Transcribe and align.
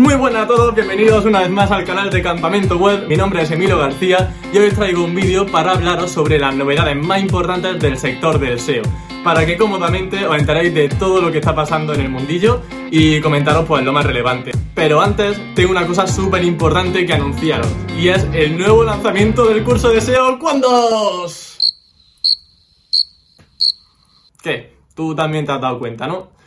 Muy 0.00 0.14
buenas 0.14 0.44
a 0.44 0.46
todos, 0.46 0.74
bienvenidos 0.74 1.26
una 1.26 1.40
vez 1.40 1.50
más 1.50 1.70
al 1.70 1.84
canal 1.84 2.08
de 2.08 2.22
Campamento 2.22 2.78
Web. 2.78 3.06
Mi 3.06 3.16
nombre 3.16 3.42
es 3.42 3.50
Emilio 3.50 3.76
García 3.76 4.34
y 4.50 4.56
hoy 4.56 4.68
os 4.68 4.74
traigo 4.74 5.04
un 5.04 5.14
vídeo 5.14 5.44
para 5.44 5.72
hablaros 5.72 6.10
sobre 6.10 6.38
las 6.38 6.54
novedades 6.54 6.96
más 6.96 7.20
importantes 7.20 7.78
del 7.78 7.98
sector 7.98 8.38
del 8.38 8.58
SEO. 8.58 8.82
Para 9.22 9.44
que 9.44 9.58
cómodamente 9.58 10.26
os 10.26 10.38
enteréis 10.38 10.72
de 10.72 10.88
todo 10.88 11.20
lo 11.20 11.30
que 11.30 11.36
está 11.36 11.54
pasando 11.54 11.92
en 11.92 12.00
el 12.00 12.08
mundillo 12.08 12.62
y 12.90 13.20
comentaros 13.20 13.66
pues 13.66 13.84
lo 13.84 13.92
más 13.92 14.06
relevante. 14.06 14.52
Pero 14.74 15.02
antes 15.02 15.38
tengo 15.54 15.70
una 15.70 15.86
cosa 15.86 16.06
súper 16.06 16.44
importante 16.44 17.04
que 17.04 17.12
anunciaros 17.12 17.68
y 17.94 18.08
es 18.08 18.26
el 18.32 18.56
nuevo 18.56 18.82
lanzamiento 18.82 19.48
del 19.50 19.62
curso 19.62 19.90
de 19.90 20.00
SEO 20.00 20.38
cuando... 20.38 21.26
¿Qué? 24.42 24.78
Tú 24.94 25.14
también 25.14 25.44
te 25.44 25.52
has 25.52 25.60
dado 25.60 25.78
cuenta, 25.78 26.06
¿no? 26.06 26.39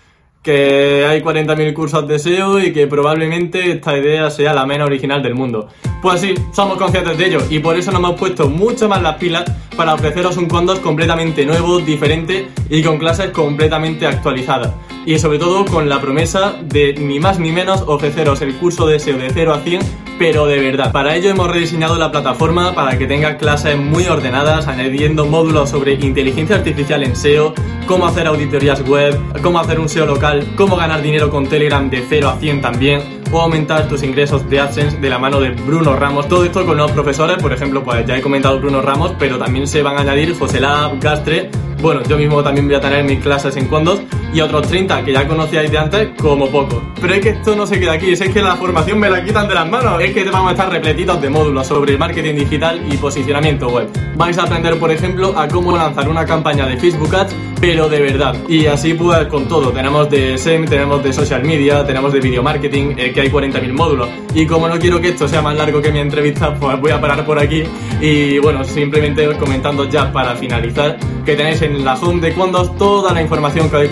Que 0.43 1.05
hay 1.07 1.21
40.000 1.21 1.73
cursos 1.73 2.07
de 2.07 2.19
SEO 2.19 2.59
y 2.59 2.73
que 2.73 2.85
probablemente 2.85 3.71
esta 3.71 3.97
idea 3.97 4.29
sea 4.29 4.53
la 4.53 4.65
menos 4.65 4.87
original 4.87 5.23
del 5.23 5.35
mundo. 5.35 5.70
Pues 6.03 6.20
sí, 6.20 6.34
somos 6.52 6.77
conscientes 6.77 7.17
de 7.17 7.27
ello 7.27 7.39
y 7.49 7.59
por 7.59 7.77
eso 7.77 7.89
nos 7.89 7.99
hemos 8.02 8.20
puesto 8.20 8.49
mucho 8.49 8.89
más 8.89 9.02
las 9.02 9.16
pilas 9.16 9.45
para 9.77 9.93
ofreceros 9.93 10.35
un 10.35 10.49
Condos 10.49 10.79
completamente 10.79 11.45
nuevo, 11.45 11.79
diferente 11.79 12.49
y 12.70 12.84
con 12.84 12.98
clases 12.98 13.29
completamente 13.29 14.05
actualizadas. 14.05 14.73
Y 15.05 15.17
sobre 15.17 15.39
todo 15.39 15.63
con 15.63 15.88
la 15.88 16.02
promesa 16.02 16.55
de 16.62 16.93
ni 16.95 17.21
más 17.21 17.39
ni 17.39 17.53
menos 17.53 17.85
ofreceros 17.88 18.41
el 18.41 18.53
curso 18.55 18.85
de 18.85 18.99
SEO 18.99 19.17
de 19.17 19.29
0 19.34 19.53
a 19.53 19.59
100 19.62 19.79
pero 20.20 20.45
de 20.45 20.59
verdad. 20.59 20.91
Para 20.91 21.16
ello 21.16 21.29
hemos 21.29 21.49
rediseñado 21.49 21.98
la 21.98 22.12
plataforma 22.12 22.76
para 22.76 22.98
que 22.98 23.07
tenga 23.07 23.38
clases 23.38 23.77
muy 23.77 24.05
ordenadas, 24.05 24.67
añadiendo 24.67 25.26
módulos 25.26 25.70
sobre 25.70 25.93
inteligencia 25.93 26.57
artificial 26.57 27.01
en 27.04 27.15
SEO, 27.15 27.54
cómo 27.88 28.05
hacer 28.07 28.27
auditorías 28.27 28.85
web, 28.88 29.17
cómo 29.41 29.57
hacer 29.59 29.79
un 29.79 29.88
SEO 29.88 30.05
local, 30.05 30.45
cómo 30.57 30.76
ganar 30.76 31.01
dinero 31.01 31.29
con 31.29 31.48
Telegram 31.48 31.90
de 31.90 32.05
0 32.07 32.29
a 32.29 32.38
100 32.38 32.62
también, 32.62 33.23
o 33.33 33.41
aumentar 33.41 33.87
tus 33.87 34.03
ingresos 34.03 34.47
de 34.49 34.59
AdSense 34.59 34.97
de 34.97 35.09
la 35.09 35.17
mano 35.17 35.41
de 35.41 35.49
Bruno 35.49 35.95
Ramos. 35.95 36.29
Todo 36.29 36.45
esto 36.45 36.65
con 36.65 36.77
nuevos 36.77 36.91
profesores, 36.91 37.37
por 37.41 37.51
ejemplo, 37.51 37.84
pues 37.84 38.05
ya 38.05 38.15
he 38.15 38.21
comentado 38.21 38.59
Bruno 38.59 38.81
Ramos, 38.81 39.13
pero 39.17 39.40
también 39.40 39.67
se 39.67 39.81
van 39.81 39.98
a 39.98 40.01
añadir 40.01 40.37
José 40.37 40.59
Lab, 40.59 40.99
Gastre, 40.99 41.49
bueno, 41.81 42.01
yo 42.03 42.17
mismo 42.17 42.41
también 42.43 42.67
voy 42.67 42.75
a 42.75 42.79
tener 42.79 43.03
mis 43.03 43.20
clases 43.20 43.57
en 43.57 43.67
Condos 43.67 43.99
y 44.34 44.41
otros 44.41 44.67
30 44.67 45.03
que 45.03 45.13
ya 45.13 45.27
conocíais 45.27 45.70
de 45.71 45.77
antes 45.77 46.09
como 46.20 46.49
poco. 46.49 46.81
Pero 46.99 47.13
es 47.13 47.20
que 47.21 47.29
esto 47.29 47.55
no 47.55 47.67
se 47.67 47.79
queda 47.79 47.93
aquí, 47.93 48.12
es 48.12 48.20
que 48.21 48.41
la 48.41 48.55
formación 48.55 48.99
me 48.99 49.09
la 49.09 49.23
quitan 49.23 49.48
de 49.48 49.53
las 49.53 49.70
manos. 49.70 50.01
Es 50.01 50.13
que 50.13 50.23
vamos 50.25 50.49
a 50.49 50.51
estar 50.51 50.71
repletitos 50.71 51.21
de 51.21 51.29
módulos 51.29 51.67
sobre 51.67 51.98
marketing 51.98 52.35
digital 52.35 52.81
y 52.91 52.98
posicionamiento 52.98 53.67
web. 53.67 53.87
Vais 54.15 54.37
a 54.37 54.43
aprender, 54.43 54.77
por 54.79 54.91
ejemplo, 54.91 55.34
a 55.37 55.48
cómo 55.48 55.75
lanzar 55.75 56.07
una 56.09 56.25
campaña 56.25 56.65
de 56.65 56.77
Facebook 56.77 57.15
Ads, 57.15 57.35
pero 57.59 57.90
de 57.90 58.01
verdad. 58.01 58.35
Y 58.48 58.65
así 58.65 58.93
pues 58.93 59.27
con 59.27 59.48
todo. 59.48 59.71
Tenemos 59.71 60.09
de 60.09 60.37
SEM, 60.37 60.65
tenemos 60.65 61.03
de 61.03 61.13
social 61.13 61.43
media, 61.43 61.85
tenemos 61.85 62.12
de 62.13 62.20
video 62.20 62.41
marketing, 62.41 62.95
eh, 62.97 63.12
que 63.13 63.21
hay 63.21 63.29
40.000 63.29 63.73
módulos. 63.73 64.09
Y 64.34 64.45
como 64.47 64.68
no 64.68 64.79
quiero 64.79 65.00
que 65.00 65.09
esto 65.09 65.28
sea 65.28 65.41
más 65.41 65.56
largo 65.56 65.81
que 65.81 65.91
mi 65.91 66.00
entrevista, 66.00 66.56
pues 66.56 66.79
voy 66.79 66.91
a 66.91 67.00
parar 67.00 67.25
por 67.25 67.40
aquí. 67.40 67.63
Y 68.01 68.40
bueno, 68.40 68.63
simplemente 68.63 69.28
comentando 69.38 69.90
ya 69.90 70.12
para 70.12 70.35
finalizar 70.35 70.97
que 71.25 71.35
tenéis 71.35 71.62
en 71.62 71.85
la 71.85 71.95
home 71.95 72.19
de 72.19 72.34
Condos 72.34 72.75
toda 72.78 73.13
la 73.13 73.22
información 73.22 73.69
que 73.69 73.78
os 73.78 73.84
he 73.84 73.90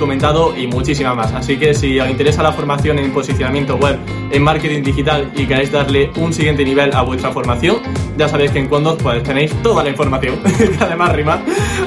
y 0.57 0.67
muchísima 0.67 1.13
más. 1.13 1.33
Así 1.33 1.57
que 1.57 1.73
si 1.73 1.99
os 1.99 2.09
interesa 2.09 2.41
la 2.41 2.53
formación 2.53 2.99
en 2.99 3.11
posicionamiento 3.11 3.75
web, 3.75 3.97
en 4.31 4.41
marketing 4.41 4.81
digital 4.81 5.29
y 5.35 5.45
queréis 5.45 5.71
darle 5.71 6.09
un 6.17 6.33
siguiente 6.33 6.63
nivel 6.63 6.93
a 6.93 7.01
vuestra 7.01 7.31
formación, 7.31 7.77
ya 8.17 8.29
sabéis 8.29 8.51
que 8.51 8.59
en 8.59 8.67
Condos 8.67 8.97
pues 9.01 9.21
tenéis 9.23 9.53
toda 9.61 9.83
la 9.83 9.89
información, 9.89 10.39
que 10.57 10.77
además 10.79 11.13
rima. 11.13 11.41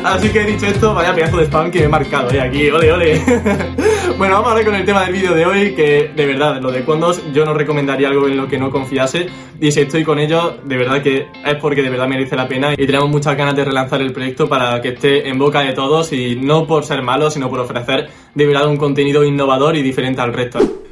Así 0.05 0.28
que 0.28 0.45
dicho 0.45 0.67
esto, 0.67 0.95
vaya 0.95 1.14
pedazo 1.14 1.39
de 1.39 1.45
spam 1.45 1.70
que 1.70 1.81
me 1.81 1.84
he 1.86 1.89
marcado, 1.89 2.31
¿eh? 2.31 2.41
Aquí, 2.41 2.69
ole, 2.70 2.92
ole. 2.92 3.23
bueno, 4.17 4.34
vamos 4.34 4.53
a 4.53 4.55
ver 4.55 4.65
con 4.65 4.75
el 4.75 4.84
tema 4.84 5.05
del 5.05 5.12
vídeo 5.12 5.34
de 5.34 5.45
hoy, 5.45 5.75
que 5.75 6.12
de 6.15 6.27
verdad, 6.27 6.61
lo 6.61 6.70
de 6.70 6.84
Condos 6.84 7.20
yo 7.33 7.45
no 7.45 7.55
recomendaría 7.55 8.09
algo 8.09 8.29
en 8.29 8.37
lo 8.37 8.48
que 8.48 8.59
no 8.59 8.70
confiase. 8.70 9.27
Y 9.61 9.73
si 9.73 9.81
estoy 9.81 10.05
con 10.05 10.19
ellos, 10.19 10.55
de 10.65 10.77
verdad 10.77 11.03
que 11.03 11.29
es 11.45 11.55
porque 11.61 11.83
de 11.83 11.91
verdad 11.91 12.07
merece 12.07 12.37
la 12.37 12.47
pena 12.47 12.75
y 12.75 12.87
tenemos 12.87 13.09
muchas 13.09 13.37
ganas 13.37 13.57
de 13.57 13.65
relanzar 13.65 14.01
el 14.01 14.12
proyecto 14.12 14.48
para 14.48 14.81
que 14.81 14.91
esté 14.91 15.29
en 15.29 15.39
boca 15.39 15.61
de 15.61 15.73
todos 15.73 16.13
y 16.13 16.36
no 16.36 16.67
por 16.67 16.85
ser 16.85 17.03
malo, 17.03 17.30
sino 17.30 17.48
por 17.48 17.61
ofrecer 17.61 18.08
de 18.35 18.47
verdad 18.47 18.69
un 18.69 18.77
contenido 18.77 19.24
innovador 19.24 19.77
y 19.77 19.83
diferente 19.83 20.20
al 20.20 20.33
resto. 20.33 20.83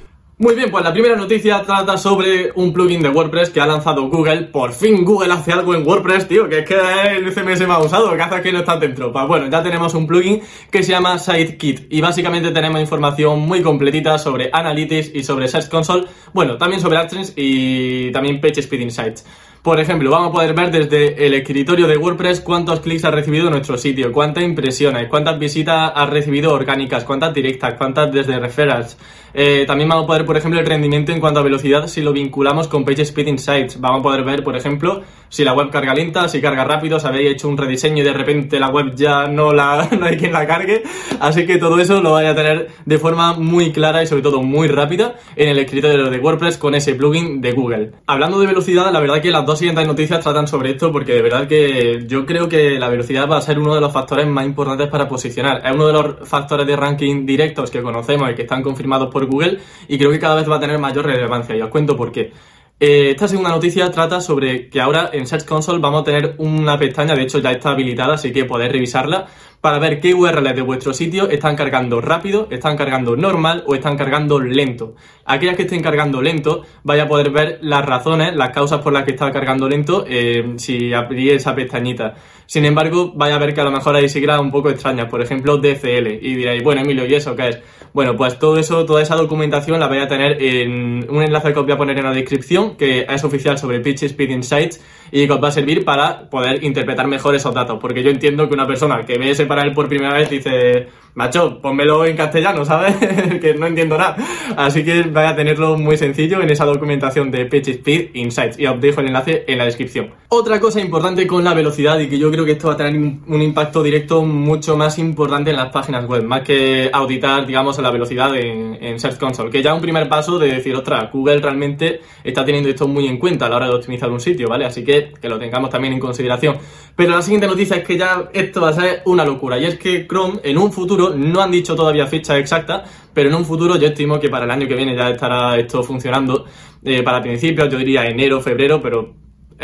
Muy 0.42 0.56
bien, 0.56 0.72
pues 0.72 0.82
la 0.82 0.92
primera 0.92 1.14
noticia 1.14 1.62
trata 1.62 1.96
sobre 1.96 2.50
un 2.56 2.72
plugin 2.72 3.00
de 3.00 3.08
WordPress 3.08 3.50
que 3.50 3.60
ha 3.60 3.66
lanzado 3.66 4.08
Google. 4.08 4.42
Por 4.42 4.72
fin 4.72 5.04
Google 5.04 5.32
hace 5.32 5.52
algo 5.52 5.72
en 5.72 5.86
WordPress, 5.86 6.26
tío, 6.26 6.48
que 6.48 6.58
es 6.58 6.64
que 6.66 6.74
el 6.74 7.32
CMS 7.32 7.64
más 7.68 7.86
usado, 7.86 8.12
que 8.16 8.22
hace 8.22 8.42
que 8.42 8.50
no 8.50 8.58
está 8.58 8.76
dentro. 8.76 9.12
Pues 9.12 9.24
bueno, 9.28 9.48
ya 9.48 9.62
tenemos 9.62 9.94
un 9.94 10.04
plugin 10.04 10.42
que 10.68 10.82
se 10.82 10.90
llama 10.90 11.16
SiteKit 11.16 11.86
y 11.90 12.00
básicamente 12.00 12.50
tenemos 12.50 12.80
información 12.80 13.38
muy 13.38 13.62
completita 13.62 14.18
sobre 14.18 14.50
Analytics 14.52 15.14
y 15.14 15.22
sobre 15.22 15.46
Search 15.46 15.68
Console, 15.68 16.06
bueno, 16.32 16.58
también 16.58 16.82
sobre 16.82 16.96
AdSense 16.96 17.34
y 17.36 18.10
también 18.10 18.40
PageSpeed 18.40 18.80
Insights. 18.80 19.24
Por 19.62 19.78
ejemplo, 19.78 20.10
vamos 20.10 20.30
a 20.30 20.32
poder 20.32 20.54
ver 20.54 20.72
desde 20.72 21.24
el 21.24 21.34
escritorio 21.34 21.86
de 21.86 21.96
WordPress 21.96 22.40
cuántos 22.40 22.80
clics 22.80 23.04
ha 23.04 23.12
recibido 23.12 23.48
nuestro 23.48 23.78
sitio, 23.78 24.10
cuántas 24.10 24.42
impresiones, 24.42 25.06
cuántas 25.08 25.38
visitas 25.38 25.92
ha 25.94 26.04
recibido 26.06 26.52
orgánicas, 26.52 27.04
cuántas 27.04 27.32
directas, 27.32 27.74
cuántas 27.78 28.10
desde 28.10 28.40
referrals. 28.40 28.96
Eh, 29.34 29.64
también 29.66 29.88
vamos 29.88 30.04
a 30.04 30.06
poder, 30.08 30.26
por 30.26 30.36
ejemplo, 30.36 30.58
el 30.58 30.66
rendimiento 30.66 31.12
en 31.12 31.20
cuanto 31.20 31.40
a 31.40 31.42
velocidad 31.42 31.86
si 31.86 32.02
lo 32.02 32.12
vinculamos 32.12 32.66
con 32.66 32.84
PageSpeed 32.84 33.28
Insights. 33.28 33.80
Vamos 33.80 34.00
a 34.00 34.02
poder 34.02 34.24
ver, 34.24 34.42
por 34.42 34.56
ejemplo, 34.56 35.02
si 35.28 35.44
la 35.44 35.54
web 35.54 35.70
carga 35.70 35.94
lenta, 35.94 36.28
si 36.28 36.40
carga 36.42 36.64
rápido, 36.64 37.00
si 37.00 37.06
habéis 37.06 37.30
hecho 37.30 37.48
un 37.48 37.56
rediseño 37.56 38.02
y 38.02 38.04
de 38.04 38.12
repente 38.12 38.60
la 38.60 38.68
web 38.68 38.94
ya 38.96 39.28
no, 39.28 39.52
la, 39.52 39.88
no 39.98 40.06
hay 40.06 40.16
quien 40.16 40.32
la 40.32 40.46
cargue. 40.46 40.82
Así 41.20 41.46
que 41.46 41.58
todo 41.58 41.78
eso 41.78 42.02
lo 42.02 42.12
vais 42.12 42.28
a 42.28 42.34
tener 42.34 42.68
de 42.84 42.98
forma 42.98 43.34
muy 43.34 43.72
clara 43.72 44.02
y 44.02 44.06
sobre 44.06 44.22
todo 44.22 44.42
muy 44.42 44.68
rápida 44.68 45.14
en 45.36 45.48
el 45.48 45.58
escritorio 45.58 46.10
de 46.10 46.18
WordPress 46.18 46.58
con 46.58 46.74
ese 46.74 46.94
plugin 46.94 47.40
de 47.40 47.52
Google. 47.52 47.92
Hablando 48.06 48.40
de 48.40 48.48
velocidad, 48.48 48.92
la 48.92 49.00
verdad 49.00 49.22
que 49.22 49.30
las 49.30 49.46
dos 49.46 49.51
siguientes 49.58 49.86
noticias 49.86 50.20
tratan 50.20 50.46
sobre 50.46 50.70
esto 50.70 50.92
porque 50.92 51.12
de 51.12 51.22
verdad 51.22 51.46
que 51.46 52.04
yo 52.06 52.26
creo 52.26 52.48
que 52.48 52.78
la 52.78 52.88
velocidad 52.88 53.28
va 53.28 53.38
a 53.38 53.40
ser 53.40 53.58
uno 53.58 53.74
de 53.74 53.80
los 53.80 53.92
factores 53.92 54.26
más 54.26 54.44
importantes 54.44 54.88
para 54.88 55.08
posicionar. 55.08 55.64
Es 55.64 55.72
uno 55.72 55.86
de 55.86 55.92
los 55.92 56.28
factores 56.28 56.66
de 56.66 56.76
ranking 56.76 57.26
directos 57.26 57.70
que 57.70 57.82
conocemos 57.82 58.30
y 58.30 58.34
que 58.34 58.42
están 58.42 58.62
confirmados 58.62 59.10
por 59.10 59.26
Google 59.26 59.58
y 59.88 59.98
creo 59.98 60.10
que 60.10 60.18
cada 60.18 60.36
vez 60.36 60.48
va 60.48 60.56
a 60.56 60.60
tener 60.60 60.78
mayor 60.78 61.06
relevancia 61.06 61.56
y 61.56 61.62
os 61.62 61.68
cuento 61.68 61.96
por 61.96 62.12
qué. 62.12 62.32
Eh, 62.80 63.10
esta 63.10 63.28
segunda 63.28 63.50
noticia 63.50 63.90
trata 63.90 64.20
sobre 64.20 64.68
que 64.68 64.80
ahora 64.80 65.10
en 65.12 65.26
Search 65.26 65.44
Console 65.44 65.80
vamos 65.80 66.02
a 66.02 66.04
tener 66.04 66.34
una 66.38 66.76
pestaña, 66.78 67.14
de 67.14 67.22
hecho 67.22 67.38
ya 67.38 67.52
está 67.52 67.70
habilitada, 67.70 68.14
así 68.14 68.32
que 68.32 68.44
podéis 68.44 68.72
revisarla 68.72 69.28
para 69.62 69.78
ver 69.78 70.00
qué 70.00 70.12
URLs 70.12 70.56
de 70.56 70.62
vuestro 70.62 70.92
sitio 70.92 71.30
están 71.30 71.54
cargando 71.54 72.00
rápido, 72.00 72.48
están 72.50 72.76
cargando 72.76 73.16
normal 73.16 73.62
o 73.68 73.76
están 73.76 73.96
cargando 73.96 74.40
lento. 74.40 74.96
Aquellas 75.24 75.56
que 75.56 75.62
estén 75.62 75.80
cargando 75.80 76.20
lento, 76.20 76.62
vaya 76.82 77.04
a 77.04 77.08
poder 77.08 77.30
ver 77.30 77.60
las 77.62 77.86
razones, 77.86 78.34
las 78.34 78.50
causas 78.50 78.80
por 78.80 78.92
las 78.92 79.04
que 79.04 79.12
está 79.12 79.30
cargando 79.30 79.68
lento 79.68 80.04
eh, 80.08 80.54
si 80.56 80.92
abrí 80.92 81.30
esa 81.30 81.54
pestañita. 81.54 82.14
Sin 82.46 82.64
embargo, 82.64 83.12
vaya 83.14 83.36
a 83.36 83.38
ver 83.38 83.54
que 83.54 83.60
a 83.60 83.64
lo 83.64 83.70
mejor 83.70 83.94
hay 83.94 84.08
siglas 84.08 84.40
un 84.40 84.50
poco 84.50 84.68
extrañas, 84.68 85.06
por 85.08 85.22
ejemplo 85.22 85.58
DCL, 85.58 86.08
y 86.20 86.34
diréis, 86.34 86.64
bueno 86.64 86.80
Emilio, 86.80 87.06
¿y 87.06 87.14
eso 87.14 87.36
qué 87.36 87.50
es? 87.50 87.58
Bueno, 87.92 88.16
pues 88.16 88.38
todo 88.38 88.56
eso, 88.56 88.86
toda 88.86 89.02
esa 89.02 89.16
documentación 89.16 89.78
la 89.78 89.86
voy 89.86 89.98
a 89.98 90.08
tener 90.08 90.42
en 90.42 91.06
un 91.10 91.22
enlace 91.22 91.52
que 91.52 91.58
os 91.58 91.66
voy 91.66 91.74
a 91.74 91.76
poner 91.76 91.98
en 91.98 92.04
la 92.04 92.12
descripción, 92.12 92.76
que 92.76 93.06
es 93.08 93.24
oficial 93.24 93.58
sobre 93.58 93.80
Pitch 93.80 94.04
Speed 94.04 94.30
Insights 94.30 94.80
y 95.10 95.26
que 95.26 95.32
os 95.32 95.42
va 95.42 95.48
a 95.48 95.52
servir 95.52 95.84
para 95.84 96.30
poder 96.30 96.64
interpretar 96.64 97.06
mejor 97.06 97.34
esos 97.34 97.52
datos. 97.52 97.78
Porque 97.78 98.02
yo 98.02 98.10
entiendo 98.10 98.48
que 98.48 98.54
una 98.54 98.66
persona 98.66 99.04
que 99.04 99.18
ve 99.18 99.30
ese 99.30 99.44
para 99.44 99.62
él 99.62 99.74
por 99.74 99.88
primera 99.88 100.14
vez 100.14 100.30
dice, 100.30 100.88
macho, 101.14 101.60
pónmelo 101.60 102.06
en 102.06 102.16
castellano, 102.16 102.64
¿sabes? 102.64 102.96
que 103.40 103.52
no 103.54 103.66
entiendo 103.66 103.98
nada. 103.98 104.16
Así 104.56 104.82
que 104.84 105.02
vais 105.02 105.30
a 105.30 105.36
tenerlo 105.36 105.76
muy 105.76 105.98
sencillo 105.98 106.40
en 106.40 106.48
esa 106.48 106.64
documentación 106.64 107.30
de 107.30 107.44
PageSpeed 107.44 108.14
Insights 108.14 108.58
y 108.58 108.66
os 108.66 108.80
dejo 108.80 109.02
el 109.02 109.08
enlace 109.08 109.44
en 109.46 109.58
la 109.58 109.66
descripción. 109.66 110.10
Otra 110.28 110.58
cosa 110.60 110.80
importante 110.80 111.26
con 111.26 111.44
la 111.44 111.52
velocidad 111.52 111.98
y 111.98 112.08
que 112.08 112.18
yo 112.18 112.30
creo 112.30 112.46
que 112.46 112.52
esto 112.52 112.68
va 112.68 112.74
a 112.74 112.76
tener 112.78 112.96
un 112.96 113.42
impacto 113.42 113.82
directo 113.82 114.24
mucho 114.24 114.78
más 114.78 114.98
importante 114.98 115.50
en 115.50 115.56
las 115.56 115.70
páginas 115.70 116.06
web, 116.06 116.24
más 116.24 116.40
que 116.40 116.88
auditar, 116.90 117.46
digamos, 117.46 117.78
la 117.82 117.90
velocidad 117.90 118.34
en, 118.36 118.98
Search 118.98 119.18
Console, 119.18 119.50
que 119.50 119.62
ya 119.62 119.74
un 119.74 119.80
primer 119.80 120.08
paso 120.08 120.38
de 120.38 120.52
decir, 120.52 120.74
ostras, 120.74 121.10
Google 121.12 121.38
realmente 121.38 122.00
está 122.22 122.44
teniendo 122.44 122.68
esto 122.68 122.86
muy 122.86 123.06
en 123.06 123.18
cuenta 123.18 123.46
a 123.46 123.48
la 123.48 123.56
hora 123.56 123.66
de 123.66 123.74
optimizar 123.74 124.10
un 124.10 124.20
sitio, 124.20 124.48
¿vale? 124.48 124.64
Así 124.64 124.84
que 124.84 125.12
que 125.20 125.28
lo 125.28 125.38
tengamos 125.38 125.70
también 125.70 125.92
en 125.92 126.00
consideración. 126.00 126.56
Pero 126.94 127.10
la 127.12 127.22
siguiente 127.22 127.46
noticia 127.46 127.76
es 127.76 127.84
que 127.84 127.96
ya 127.96 128.28
esto 128.32 128.60
va 128.60 128.70
a 128.70 128.72
ser 128.72 129.02
una 129.06 129.24
locura 129.24 129.58
y 129.58 129.64
es 129.64 129.78
que 129.78 130.06
Chrome 130.06 130.40
en 130.42 130.58
un 130.58 130.72
futuro 130.72 131.14
no 131.16 131.40
han 131.40 131.50
dicho 131.50 131.74
todavía 131.74 132.06
fecha 132.06 132.38
exacta, 132.38 132.84
pero 133.14 133.28
en 133.28 133.34
un 133.34 133.44
futuro 133.44 133.76
yo 133.76 133.88
estimo 133.88 134.20
que 134.20 134.28
para 134.28 134.44
el 134.44 134.50
año 134.50 134.68
que 134.68 134.74
viene 134.74 134.94
ya 134.94 135.10
estará 135.10 135.56
esto 135.58 135.82
funcionando. 135.82 136.44
Eh, 136.84 137.02
para 137.02 137.22
principios, 137.22 137.68
yo 137.68 137.78
diría 137.78 138.04
enero, 138.06 138.40
febrero, 138.40 138.80
pero 138.82 139.14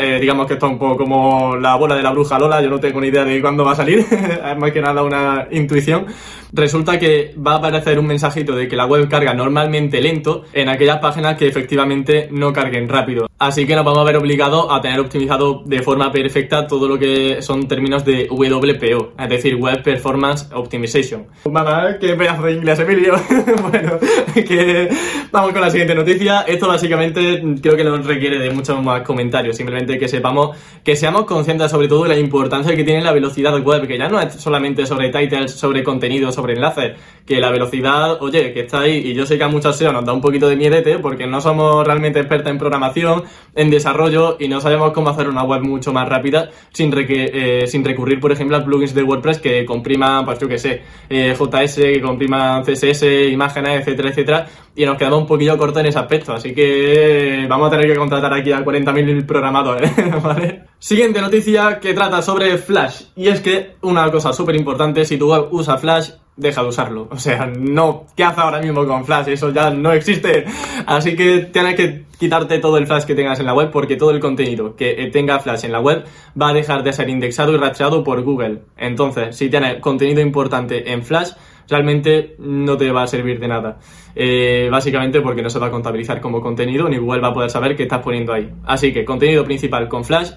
eh, 0.01 0.17
digamos 0.21 0.47
que 0.47 0.53
esto 0.53 0.65
es 0.67 0.71
un 0.71 0.79
poco 0.79 0.95
como 0.95 1.57
la 1.57 1.75
bola 1.75 1.93
de 1.93 2.01
la 2.01 2.11
bruja 2.11 2.39
Lola, 2.39 2.61
yo 2.61 2.69
no 2.69 2.79
tengo 2.79 3.01
ni 3.01 3.07
idea 3.07 3.25
de 3.25 3.41
cuándo 3.41 3.65
va 3.65 3.73
a 3.73 3.75
salir, 3.75 3.99
es 4.09 4.57
más 4.57 4.71
que 4.71 4.81
nada 4.81 5.03
una 5.03 5.49
intuición. 5.51 6.05
Resulta 6.51 6.99
que 6.99 7.35
va 7.35 7.53
a 7.53 7.57
aparecer 7.57 7.99
un 7.99 8.07
mensajito 8.07 8.55
de 8.55 8.67
que 8.67 8.75
la 8.75 8.85
web 8.85 9.07
carga 9.09 9.33
normalmente 9.33 10.01
lento 10.01 10.45
en 10.53 10.69
aquellas 10.69 10.97
páginas 10.97 11.37
que 11.37 11.47
efectivamente 11.47 12.27
no 12.31 12.53
carguen 12.53 12.89
rápido. 12.89 13.27
Así 13.37 13.65
que 13.65 13.75
nos 13.75 13.85
vamos 13.85 13.99
a 13.99 14.03
ver 14.03 14.17
obligados 14.17 14.67
a 14.69 14.81
tener 14.81 14.99
optimizado 14.99 15.63
de 15.65 15.81
forma 15.81 16.11
perfecta 16.11 16.67
todo 16.67 16.87
lo 16.87 16.99
que 16.99 17.41
son 17.41 17.67
términos 17.67 18.03
de 18.03 18.27
WPO, 18.29 19.13
es 19.17 19.29
decir, 19.29 19.55
Web 19.55 19.81
Performance 19.81 20.49
Optimization. 20.53 21.25
Mamá, 21.49 21.97
qué 21.99 22.15
pedazo 22.15 22.43
de 22.43 22.53
inglés, 22.53 22.79
Emilio. 22.79 23.15
bueno, 23.71 23.97
que 24.33 24.89
vamos 25.31 25.53
con 25.53 25.61
la 25.61 25.69
siguiente 25.69 25.95
noticia. 25.95 26.41
Esto 26.41 26.67
básicamente 26.67 27.41
creo 27.61 27.77
que 27.77 27.83
no 27.83 27.95
requiere 27.97 28.39
de 28.39 28.49
muchos 28.51 28.83
más 28.83 29.03
comentarios, 29.03 29.55
simplemente 29.55 29.97
que 29.97 30.09
sepamos, 30.09 30.57
que 30.83 30.95
seamos 30.95 31.23
conscientes 31.23 31.71
sobre 31.71 31.87
todo 31.87 32.03
de 32.03 32.09
la 32.09 32.19
importancia 32.19 32.75
que 32.75 32.83
tiene 32.83 33.01
la 33.01 33.13
velocidad 33.13 33.57
web, 33.63 33.87
que 33.87 33.97
ya 33.97 34.09
no 34.09 34.19
es 34.19 34.33
solamente 34.33 34.85
sobre 34.85 35.09
titles, 35.09 35.51
sobre 35.51 35.81
contenido, 35.81 36.31
sobre 36.39 36.53
enlaces, 36.53 36.93
que 37.25 37.39
la 37.39 37.51
velocidad, 37.51 38.21
oye, 38.21 38.53
que 38.53 38.61
está 38.61 38.81
ahí, 38.81 39.01
y 39.05 39.13
yo 39.13 39.25
sé 39.25 39.37
que 39.37 39.43
a 39.43 39.47
muchos 39.47 39.77
SEO 39.77 39.91
nos 39.91 40.05
da 40.05 40.13
un 40.13 40.21
poquito 40.21 40.47
de 40.47 40.55
miedete, 40.55 40.97
porque 40.99 41.27
no 41.27 41.41
somos 41.41 41.85
realmente 41.85 42.19
expertos 42.19 42.51
en 42.51 42.57
programación, 42.57 43.23
en 43.55 43.69
desarrollo, 43.69 44.37
y 44.39 44.47
no 44.47 44.61
sabemos 44.61 44.91
cómo 44.93 45.09
hacer 45.09 45.27
una 45.27 45.43
web 45.43 45.61
mucho 45.61 45.93
más 45.93 46.07
rápida 46.07 46.49
sin, 46.71 46.93
eh, 46.95 47.65
sin 47.67 47.83
recurrir, 47.83 48.19
por 48.19 48.31
ejemplo, 48.31 48.57
a 48.57 48.63
plugins 48.63 48.93
de 48.95 49.03
WordPress 49.03 49.39
que 49.39 49.65
compriman, 49.65 50.25
pues 50.25 50.39
yo 50.39 50.47
que 50.47 50.57
sé, 50.57 50.81
eh, 51.09 51.35
JS, 51.37 51.75
que 51.75 52.01
compriman 52.01 52.63
CSS, 52.63 53.29
imágenes, 53.29 53.81
etcétera, 53.81 54.09
etcétera, 54.09 54.47
y 54.75 54.85
nos 54.85 54.97
quedamos 54.97 55.19
un 55.19 55.27
poquillo 55.27 55.57
cortos 55.57 55.81
en 55.81 55.87
ese 55.87 55.99
aspecto, 55.99 56.33
así 56.33 56.53
que 56.53 57.45
vamos 57.49 57.67
a 57.67 57.71
tener 57.71 57.91
que 57.91 57.97
contratar 57.97 58.33
aquí 58.33 58.51
a 58.51 58.63
40.000 58.63 59.25
programadores, 59.25 59.91
¿vale? 60.23 60.68
Siguiente 60.79 61.19
noticia 61.19 61.77
que 61.81 61.93
trata 61.93 62.21
sobre 62.21 62.57
Flash, 62.57 63.01
y 63.17 63.27
es 63.27 63.41
que 63.41 63.75
una 63.81 64.09
cosa 64.09 64.31
súper 64.31 64.55
importante, 64.55 65.03
si 65.03 65.17
tu 65.17 65.29
web 65.29 65.49
usa 65.51 65.77
Flash, 65.77 66.11
deja 66.37 66.63
de 66.63 66.69
usarlo. 66.69 67.09
O 67.11 67.17
sea, 67.17 67.47
no, 67.47 68.05
¿qué 68.15 68.23
hace 68.23 68.39
ahora 68.39 68.61
mismo 68.61 68.87
con 68.87 69.03
Flash? 69.03 69.27
Eso 69.27 69.51
ya 69.51 69.71
no 69.71 69.91
existe. 69.91 70.45
Así 70.85 71.17
que 71.17 71.49
tienes 71.51 71.75
que 71.75 72.05
quitarte 72.17 72.59
todo 72.59 72.77
el 72.77 72.87
Flash 72.87 73.03
que 73.03 73.13
tengas 73.13 73.41
en 73.41 73.47
la 73.47 73.53
web 73.53 73.71
porque 73.71 73.97
todo 73.97 74.11
el 74.11 74.21
contenido 74.21 74.77
que 74.77 75.09
tenga 75.11 75.39
Flash 75.39 75.65
en 75.65 75.73
la 75.73 75.81
web 75.81 76.05
va 76.41 76.47
a 76.47 76.53
dejar 76.53 76.81
de 76.81 76.93
ser 76.93 77.09
indexado 77.09 77.53
y 77.53 77.57
rastreado 77.57 78.01
por 78.01 78.21
Google. 78.21 78.61
Entonces, 78.77 79.35
si 79.35 79.49
tienes 79.49 79.81
contenido 79.81 80.21
importante 80.21 80.93
en 80.93 81.03
Flash, 81.03 81.31
realmente 81.67 82.35
no 82.39 82.77
te 82.77 82.89
va 82.91 83.03
a 83.03 83.07
servir 83.07 83.37
de 83.41 83.49
nada. 83.49 83.79
Eh, 84.15 84.69
básicamente 84.71 85.19
porque 85.19 85.41
no 85.41 85.49
se 85.49 85.59
va 85.59 85.67
a 85.67 85.71
contabilizar 85.71 86.21
como 86.21 86.41
contenido 86.41 86.87
ni 86.87 86.97
Google 86.97 87.21
va 87.21 87.27
a 87.27 87.33
poder 87.33 87.49
saber 87.49 87.75
qué 87.75 87.83
estás 87.83 88.01
poniendo 88.01 88.31
ahí. 88.31 88.49
Así 88.65 88.93
que 88.93 89.03
contenido 89.03 89.43
principal 89.43 89.89
con 89.89 90.05
Flash, 90.05 90.31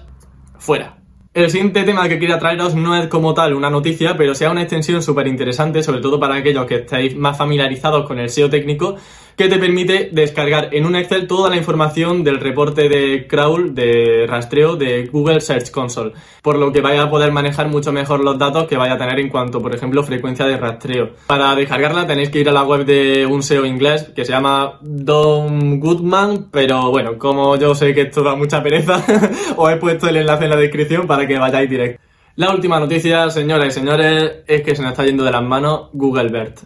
fuera. 0.63 0.95
El 1.33 1.49
siguiente 1.49 1.83
tema 1.83 2.07
que 2.07 2.19
quería 2.19 2.39
traeros 2.39 2.73
no 2.73 2.95
es 2.95 3.07
como 3.07 3.33
tal 3.33 3.53
una 3.53 3.69
noticia, 3.69 4.15
pero 4.15 4.33
sea 4.33 4.51
una 4.51 4.61
extensión 4.61 5.01
súper 5.01 5.27
interesante, 5.27 5.83
sobre 5.83 5.99
todo 5.99 6.19
para 6.19 6.35
aquellos 6.35 6.65
que 6.67 6.75
estáis 6.75 7.17
más 7.17 7.37
familiarizados 7.37 8.07
con 8.07 8.17
el 8.19 8.29
SEO 8.29 8.49
técnico, 8.49 8.95
que 9.35 9.47
te 9.47 9.57
permite 9.57 10.09
descargar 10.11 10.69
en 10.73 10.85
un 10.85 10.95
Excel 10.95 11.27
toda 11.27 11.49
la 11.49 11.57
información 11.57 12.23
del 12.23 12.39
reporte 12.39 12.89
de 12.89 13.27
crawl, 13.27 13.73
de 13.73 14.25
rastreo 14.27 14.75
de 14.75 15.07
Google 15.07 15.41
Search 15.41 15.71
Console, 15.71 16.13
por 16.41 16.57
lo 16.57 16.71
que 16.71 16.81
vaya 16.81 17.03
a 17.03 17.09
poder 17.09 17.31
manejar 17.31 17.67
mucho 17.67 17.91
mejor 17.91 18.23
los 18.23 18.37
datos 18.37 18.67
que 18.67 18.77
vaya 18.77 18.93
a 18.93 18.97
tener 18.97 19.19
en 19.19 19.29
cuanto, 19.29 19.61
por 19.61 19.73
ejemplo, 19.73 20.03
frecuencia 20.03 20.45
de 20.45 20.57
rastreo. 20.57 21.11
Para 21.27 21.55
descargarla 21.55 22.07
tenéis 22.07 22.29
que 22.29 22.39
ir 22.39 22.49
a 22.49 22.53
la 22.53 22.63
web 22.63 22.85
de 22.85 23.25
un 23.25 23.43
SEO 23.43 23.65
inglés 23.65 24.11
que 24.15 24.25
se 24.25 24.31
llama 24.31 24.79
Don 24.81 25.79
Goodman, 25.79 26.49
pero 26.51 26.91
bueno, 26.91 27.17
como 27.17 27.55
yo 27.55 27.75
sé 27.75 27.93
que 27.93 28.01
esto 28.01 28.23
da 28.23 28.35
mucha 28.35 28.61
pereza, 28.61 29.03
os 29.57 29.71
he 29.71 29.77
puesto 29.77 30.07
el 30.07 30.17
enlace 30.17 30.45
en 30.45 30.49
la 30.51 30.57
descripción 30.57 31.07
para 31.07 31.27
que 31.27 31.37
vayáis 31.37 31.69
directo. 31.69 32.01
La 32.35 32.51
última 32.51 32.79
noticia, 32.79 33.29
señoras 33.29 33.67
y 33.67 33.71
señores, 33.71 34.43
es 34.47 34.61
que 34.63 34.75
se 34.75 34.81
nos 34.81 34.91
está 34.91 35.05
yendo 35.05 35.23
de 35.23 35.31
las 35.31 35.43
manos 35.43 35.89
Google 35.93 36.29
BERT. 36.29 36.61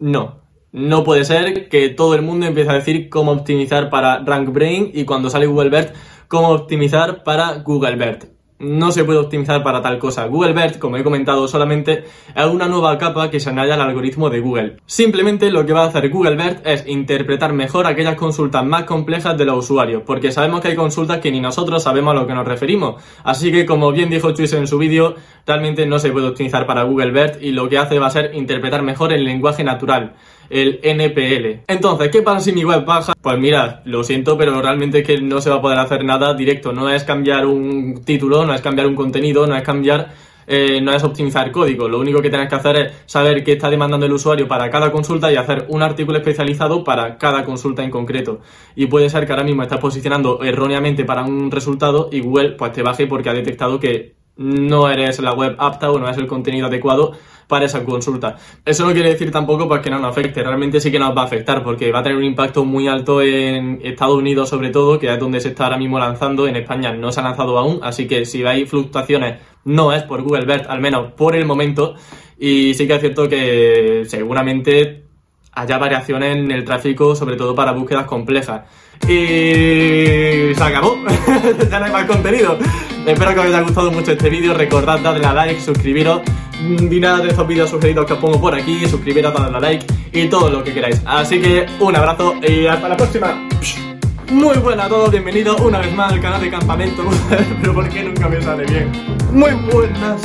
No, 0.00 0.42
no 0.78 1.04
puede 1.04 1.24
ser 1.24 1.68
que 1.68 1.88
todo 1.88 2.14
el 2.14 2.22
mundo 2.22 2.46
empiece 2.46 2.70
a 2.70 2.74
decir 2.74 3.08
cómo 3.08 3.32
optimizar 3.32 3.90
para 3.90 4.20
RankBrain 4.24 4.92
y 4.94 5.04
cuando 5.04 5.28
sale 5.28 5.46
Google 5.46 5.70
BERT, 5.70 5.94
cómo 6.28 6.50
optimizar 6.50 7.24
para 7.24 7.54
Google 7.58 7.96
BERT 7.96 8.38
no 8.58 8.90
se 8.90 9.04
puede 9.04 9.18
optimizar 9.18 9.62
para 9.62 9.82
tal 9.82 9.98
cosa. 9.98 10.26
Google 10.26 10.52
BERT, 10.52 10.78
como 10.78 10.96
he 10.96 11.04
comentado, 11.04 11.46
solamente 11.46 12.04
es 12.34 12.46
una 12.46 12.66
nueva 12.66 12.98
capa 12.98 13.30
que 13.30 13.40
se 13.40 13.50
añade 13.50 13.72
al 13.72 13.80
algoritmo 13.80 14.30
de 14.30 14.40
Google. 14.40 14.76
Simplemente 14.86 15.50
lo 15.50 15.64
que 15.64 15.72
va 15.72 15.84
a 15.84 15.88
hacer 15.88 16.10
Google 16.10 16.36
BERT 16.36 16.66
es 16.66 16.86
interpretar 16.86 17.52
mejor 17.52 17.86
aquellas 17.86 18.16
consultas 18.16 18.64
más 18.64 18.84
complejas 18.84 19.38
de 19.38 19.44
los 19.44 19.58
usuarios, 19.58 20.02
porque 20.04 20.32
sabemos 20.32 20.60
que 20.60 20.68
hay 20.68 20.76
consultas 20.76 21.18
que 21.18 21.30
ni 21.30 21.40
nosotros 21.40 21.82
sabemos 21.82 22.12
a 22.12 22.20
lo 22.20 22.26
que 22.26 22.34
nos 22.34 22.46
referimos. 22.46 23.02
Así 23.22 23.52
que, 23.52 23.64
como 23.64 23.92
bien 23.92 24.10
dijo 24.10 24.32
Chuis 24.32 24.52
en 24.54 24.66
su 24.66 24.78
vídeo, 24.78 25.14
realmente 25.46 25.86
no 25.86 25.98
se 25.98 26.10
puede 26.10 26.28
optimizar 26.28 26.66
para 26.66 26.82
Google 26.82 27.12
BERT 27.12 27.42
y 27.42 27.52
lo 27.52 27.68
que 27.68 27.78
hace 27.78 27.98
va 27.98 28.08
a 28.08 28.10
ser 28.10 28.34
interpretar 28.34 28.82
mejor 28.82 29.12
el 29.12 29.24
lenguaje 29.24 29.62
natural 29.62 30.14
el 30.50 30.80
NPL. 30.82 31.64
Entonces, 31.66 32.08
¿qué 32.10 32.22
pasa 32.22 32.40
si 32.40 32.52
mi 32.52 32.64
web 32.64 32.84
baja? 32.84 33.12
Pues 33.20 33.38
mira, 33.38 33.82
lo 33.84 34.04
siento, 34.04 34.36
pero 34.36 34.60
realmente 34.60 35.00
es 35.00 35.06
que 35.06 35.20
no 35.20 35.40
se 35.40 35.50
va 35.50 35.56
a 35.56 35.62
poder 35.62 35.78
hacer 35.78 36.04
nada 36.04 36.34
directo. 36.34 36.72
No 36.72 36.88
es 36.88 37.04
cambiar 37.04 37.46
un 37.46 38.02
título, 38.04 38.44
no 38.44 38.54
es 38.54 38.60
cambiar 38.60 38.86
un 38.86 38.94
contenido, 38.94 39.46
no 39.46 39.56
es 39.56 39.62
cambiar 39.62 40.08
eh, 40.50 40.80
no 40.80 40.92
es 40.92 41.04
optimizar 41.04 41.52
código. 41.52 41.88
Lo 41.88 42.00
único 42.00 42.22
que 42.22 42.30
tienes 42.30 42.48
que 42.48 42.54
hacer 42.54 42.76
es 42.76 42.92
saber 43.04 43.44
qué 43.44 43.52
está 43.52 43.68
demandando 43.68 44.06
el 44.06 44.12
usuario 44.12 44.48
para 44.48 44.70
cada 44.70 44.90
consulta 44.90 45.30
y 45.30 45.36
hacer 45.36 45.66
un 45.68 45.82
artículo 45.82 46.16
especializado 46.16 46.82
para 46.82 47.18
cada 47.18 47.44
consulta 47.44 47.84
en 47.84 47.90
concreto. 47.90 48.40
Y 48.74 48.86
puede 48.86 49.10
ser 49.10 49.26
que 49.26 49.32
ahora 49.32 49.44
mismo 49.44 49.62
estás 49.62 49.78
posicionando 49.78 50.42
erróneamente 50.42 51.04
para 51.04 51.22
un 51.22 51.50
resultado 51.50 52.08
y 52.10 52.20
Google 52.20 52.52
pues 52.52 52.72
te 52.72 52.82
baje 52.82 53.06
porque 53.06 53.28
ha 53.28 53.34
detectado 53.34 53.78
que 53.78 54.16
no 54.38 54.88
eres 54.88 55.18
la 55.20 55.34
web 55.34 55.56
apta 55.58 55.90
o 55.90 55.98
no 55.98 56.08
es 56.08 56.16
el 56.16 56.26
contenido 56.26 56.68
adecuado 56.68 57.12
para 57.48 57.64
esa 57.64 57.84
consulta. 57.84 58.36
Eso 58.64 58.86
no 58.86 58.92
quiere 58.92 59.10
decir 59.10 59.30
tampoco 59.30 59.66
pues, 59.66 59.80
que 59.80 59.90
no 59.90 59.98
nos 59.98 60.10
afecte, 60.10 60.42
realmente 60.42 60.80
sí 60.80 60.92
que 60.92 60.98
nos 60.98 61.16
va 61.16 61.22
a 61.22 61.24
afectar 61.24 61.64
porque 61.64 61.90
va 61.90 62.00
a 62.00 62.02
tener 62.02 62.16
un 62.16 62.24
impacto 62.24 62.64
muy 62.64 62.86
alto 62.86 63.20
en 63.22 63.80
Estados 63.82 64.16
Unidos 64.16 64.48
sobre 64.48 64.70
todo, 64.70 64.98
que 64.98 65.12
es 65.12 65.18
donde 65.18 65.40
se 65.40 65.48
está 65.48 65.64
ahora 65.64 65.78
mismo 65.78 65.98
lanzando, 65.98 66.46
en 66.46 66.56
España 66.56 66.92
no 66.92 67.10
se 67.10 67.20
ha 67.20 67.24
lanzado 67.24 67.58
aún, 67.58 67.80
así 67.82 68.06
que 68.06 68.24
si 68.24 68.44
hay 68.44 68.66
fluctuaciones 68.66 69.40
no 69.64 69.92
es 69.92 70.02
por 70.04 70.22
Google 70.22 70.44
BERT, 70.44 70.66
al 70.68 70.80
menos 70.80 71.12
por 71.12 71.34
el 71.34 71.46
momento, 71.46 71.94
y 72.38 72.74
sí 72.74 72.86
que 72.86 72.94
es 72.94 73.00
cierto 73.00 73.28
que 73.28 74.04
seguramente 74.06 75.07
haya 75.58 75.78
variaciones 75.78 76.36
en 76.36 76.50
el 76.50 76.64
tráfico, 76.64 77.16
sobre 77.16 77.36
todo 77.36 77.54
para 77.54 77.72
búsquedas 77.72 78.06
complejas. 78.06 78.62
Y 79.04 80.54
se 80.54 80.62
acabó, 80.62 80.96
ya 81.70 81.78
no 81.78 81.86
hay 81.86 81.92
más 81.92 82.04
contenido. 82.06 82.58
Espero 83.06 83.34
que 83.34 83.40
os 83.40 83.46
haya 83.46 83.60
gustado 83.62 83.90
mucho 83.90 84.12
este 84.12 84.30
vídeo, 84.30 84.54
recordad 84.54 85.00
darle 85.00 85.26
a 85.26 85.32
like, 85.32 85.60
suscribiros 85.60 86.22
ni 86.60 86.98
nada 86.98 87.18
de 87.18 87.28
estos 87.28 87.46
vídeos 87.46 87.70
sugeridos 87.70 88.04
que 88.04 88.14
os 88.14 88.18
pongo 88.18 88.40
por 88.40 88.54
aquí, 88.54 88.86
suscribiros, 88.86 89.32
darle 89.32 89.56
a 89.56 89.60
like 89.60 89.86
y 90.12 90.26
todo 90.28 90.50
lo 90.50 90.62
que 90.62 90.72
queráis. 90.72 91.02
Así 91.04 91.40
que 91.40 91.66
un 91.80 91.96
abrazo 91.96 92.34
y 92.46 92.66
hasta 92.66 92.88
la 92.88 92.96
próxima. 92.96 93.48
Muy 94.30 94.58
buenas 94.58 94.86
a 94.86 94.88
todos, 94.90 95.10
bienvenidos 95.10 95.58
una 95.60 95.78
vez 95.78 95.92
más 95.94 96.12
al 96.12 96.20
canal 96.20 96.40
de 96.40 96.50
Campamento, 96.50 97.02
pero 97.60 97.72
¿por 97.72 97.88
qué 97.88 98.04
nunca 98.04 98.28
me 98.28 98.42
sale 98.42 98.64
bien? 98.66 98.90
Muy 99.32 99.52
buenas 99.72 100.20